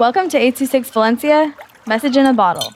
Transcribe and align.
Welcome 0.00 0.30
to 0.30 0.38
826 0.38 0.88
Valencia, 0.92 1.54
message 1.86 2.16
in 2.16 2.24
a 2.24 2.32
bottle. 2.32 2.72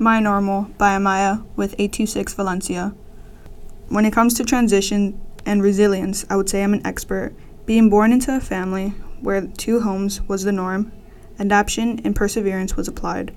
My 0.00 0.18
Normal 0.18 0.62
by 0.78 0.96
Amaya 0.96 1.46
with 1.54 1.74
826 1.78 2.34
Valencia. 2.34 2.92
When 3.88 4.04
it 4.04 4.12
comes 4.12 4.34
to 4.34 4.44
transition 4.44 5.20
and 5.46 5.62
resilience, 5.62 6.26
I 6.28 6.34
would 6.34 6.48
say 6.48 6.64
I'm 6.64 6.74
an 6.74 6.84
expert. 6.84 7.36
Being 7.66 7.88
born 7.88 8.10
into 8.10 8.34
a 8.34 8.40
family 8.40 8.88
where 9.20 9.46
two 9.46 9.82
homes 9.82 10.20
was 10.22 10.42
the 10.42 10.50
norm, 10.50 10.90
adaptation 11.38 12.00
and 12.02 12.16
perseverance 12.16 12.76
was 12.76 12.88
applied. 12.88 13.32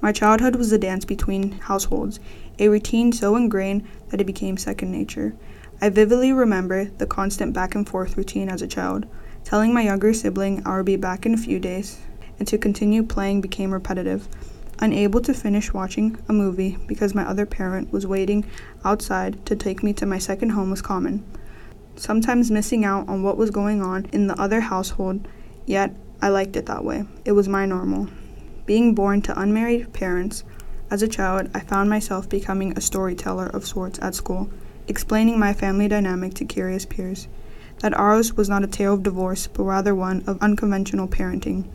My 0.00 0.12
childhood 0.12 0.54
was 0.54 0.70
a 0.70 0.78
dance 0.78 1.04
between 1.04 1.50
households, 1.50 2.20
a 2.60 2.68
routine 2.68 3.10
so 3.10 3.34
ingrained 3.34 3.84
that 4.10 4.20
it 4.20 4.24
became 4.24 4.56
second 4.56 4.92
nature. 4.92 5.34
I 5.80 5.90
vividly 5.90 6.32
remember 6.32 6.86
the 6.86 7.06
constant 7.06 7.52
back 7.52 7.74
and 7.74 7.88
forth 7.88 8.16
routine 8.16 8.48
as 8.48 8.62
a 8.62 8.66
child, 8.66 9.06
telling 9.44 9.74
my 9.74 9.82
younger 9.82 10.12
sibling 10.12 10.62
I 10.66 10.76
would 10.76 10.86
be 10.86 10.96
back 10.96 11.26
in 11.26 11.34
a 11.34 11.38
few 11.38 11.58
days, 11.58 11.98
and 12.38 12.48
to 12.48 12.58
continue 12.58 13.02
playing 13.02 13.40
became 13.40 13.72
repetitive 13.72 14.28
unable 14.78 15.20
to 15.20 15.32
finish 15.32 15.72
watching 15.72 16.18
a 16.28 16.32
movie 16.32 16.76
because 16.86 17.14
my 17.14 17.26
other 17.26 17.46
parent 17.46 17.92
was 17.92 18.06
waiting 18.06 18.44
outside 18.84 19.44
to 19.46 19.56
take 19.56 19.82
me 19.82 19.92
to 19.94 20.06
my 20.06 20.18
second 20.18 20.50
home 20.50 20.70
was 20.70 20.82
common. 20.82 21.24
Sometimes 21.96 22.50
missing 22.50 22.84
out 22.84 23.08
on 23.08 23.22
what 23.22 23.38
was 23.38 23.50
going 23.50 23.80
on 23.80 24.04
in 24.12 24.26
the 24.26 24.40
other 24.40 24.60
household, 24.60 25.26
yet 25.64 25.94
I 26.20 26.28
liked 26.28 26.56
it 26.56 26.66
that 26.66 26.84
way. 26.84 27.04
It 27.24 27.32
was 27.32 27.48
my 27.48 27.64
normal. 27.64 28.08
Being 28.66 28.94
born 28.94 29.22
to 29.22 29.40
unmarried 29.40 29.92
parents, 29.92 30.44
as 30.90 31.02
a 31.02 31.08
child, 31.08 31.50
I 31.54 31.60
found 31.60 31.88
myself 31.88 32.28
becoming 32.28 32.76
a 32.76 32.80
storyteller 32.80 33.46
of 33.46 33.66
sorts 33.66 33.98
at 34.02 34.14
school, 34.14 34.50
explaining 34.88 35.38
my 35.38 35.52
family 35.52 35.88
dynamic 35.88 36.34
to 36.34 36.44
curious 36.44 36.86
peers. 36.86 37.28
That 37.80 37.94
ours 37.94 38.34
was 38.34 38.48
not 38.48 38.64
a 38.64 38.68
tale 38.68 38.94
of 38.94 39.02
divorce, 39.02 39.46
but 39.46 39.64
rather 39.64 39.94
one 39.94 40.24
of 40.26 40.40
unconventional 40.40 41.08
parenting. 41.08 41.68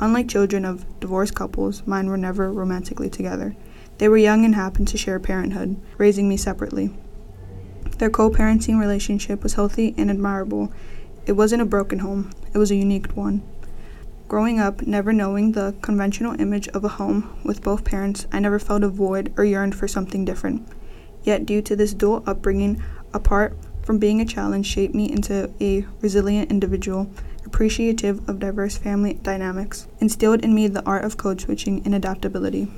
Unlike 0.00 0.28
children 0.28 0.64
of 0.64 0.84
divorced 1.00 1.34
couples, 1.34 1.82
mine 1.86 2.08
were 2.08 2.16
never 2.16 2.52
romantically 2.52 3.10
together. 3.10 3.54
They 3.98 4.08
were 4.08 4.16
young 4.16 4.44
and 4.44 4.54
happened 4.54 4.88
to 4.88 4.98
share 4.98 5.20
parenthood, 5.20 5.76
raising 5.98 6.28
me 6.28 6.36
separately. 6.36 6.92
Their 7.98 8.10
co 8.10 8.30
parenting 8.30 8.80
relationship 8.80 9.42
was 9.42 9.54
healthy 9.54 9.94
and 9.96 10.10
admirable. 10.10 10.72
It 11.26 11.32
wasn't 11.32 11.62
a 11.62 11.66
broken 11.66 12.00
home, 12.00 12.30
it 12.52 12.58
was 12.58 12.70
a 12.70 12.76
unique 12.76 13.12
one. 13.12 13.42
Growing 14.26 14.58
up, 14.58 14.82
never 14.82 15.12
knowing 15.12 15.52
the 15.52 15.74
conventional 15.82 16.40
image 16.40 16.66
of 16.68 16.84
a 16.84 16.88
home 16.88 17.38
with 17.44 17.62
both 17.62 17.84
parents, 17.84 18.26
I 18.32 18.40
never 18.40 18.58
felt 18.58 18.82
a 18.82 18.88
void 18.88 19.32
or 19.36 19.44
yearned 19.44 19.74
for 19.74 19.86
something 19.86 20.24
different. 20.24 20.66
Yet, 21.24 21.46
due 21.46 21.62
to 21.62 21.76
this 21.76 21.94
dual 21.94 22.22
upbringing, 22.26 22.82
apart 23.12 23.56
from 23.82 23.98
being 23.98 24.20
a 24.20 24.24
challenge, 24.24 24.66
shaped 24.66 24.94
me 24.94 25.10
into 25.10 25.50
a 25.60 25.86
resilient 26.00 26.50
individual 26.50 27.10
appreciative 27.44 28.28
of 28.28 28.38
diverse 28.38 28.76
family 28.76 29.14
dynamics, 29.14 29.86
instilled 30.00 30.44
in 30.44 30.54
me 30.54 30.68
the 30.68 30.84
art 30.84 31.04
of 31.04 31.16
code 31.16 31.40
switching 31.40 31.82
and 31.84 31.94
adaptability. 31.94 32.68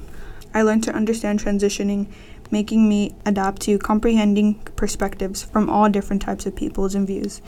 I 0.52 0.62
learned 0.62 0.84
to 0.84 0.94
understand 0.94 1.40
transitioning, 1.40 2.06
making 2.50 2.88
me 2.88 3.14
adapt 3.26 3.62
to 3.62 3.78
comprehending 3.78 4.54
perspectives 4.76 5.42
from 5.42 5.68
all 5.68 5.88
different 5.88 6.22
types 6.22 6.46
of 6.46 6.56
peoples 6.56 6.94
and 6.94 7.06
views. 7.06 7.42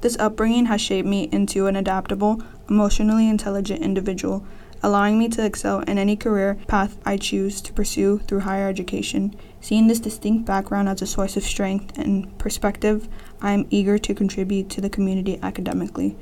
This 0.00 0.18
upbringing 0.18 0.66
has 0.66 0.80
shaped 0.80 1.06
me 1.06 1.28
into 1.32 1.66
an 1.66 1.76
adaptable, 1.76 2.42
emotionally 2.68 3.28
intelligent 3.28 3.82
individual, 3.82 4.44
allowing 4.82 5.18
me 5.18 5.28
to 5.28 5.44
excel 5.44 5.80
in 5.80 5.98
any 5.98 6.16
career 6.16 6.58
path 6.66 6.98
I 7.04 7.16
choose 7.16 7.60
to 7.62 7.72
pursue 7.72 8.18
through 8.18 8.40
higher 8.40 8.68
education. 8.68 9.34
Seeing 9.60 9.86
this 9.86 10.00
distinct 10.00 10.44
background 10.44 10.88
as 10.88 11.02
a 11.02 11.06
source 11.06 11.36
of 11.36 11.44
strength 11.44 11.96
and 11.96 12.36
perspective, 12.38 13.08
I 13.40 13.52
am 13.52 13.66
eager 13.70 13.98
to 13.98 14.14
contribute 14.14 14.68
to 14.70 14.80
the 14.80 14.90
community 14.90 15.38
academically. 15.42 16.16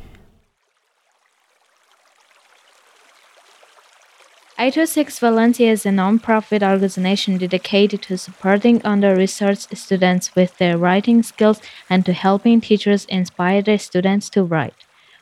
826 4.60 5.20
Valencia 5.20 5.72
is 5.72 5.86
a 5.86 5.90
non-profit 5.90 6.62
organization 6.62 7.38
dedicated 7.38 8.02
to 8.02 8.18
supporting 8.18 8.82
under-researched 8.84 9.74
students 9.74 10.34
with 10.34 10.58
their 10.58 10.76
writing 10.76 11.22
skills 11.22 11.62
and 11.88 12.04
to 12.04 12.12
helping 12.12 12.60
teachers 12.60 13.06
inspire 13.06 13.62
their 13.62 13.78
students 13.78 14.28
to 14.28 14.44
write. 14.44 14.79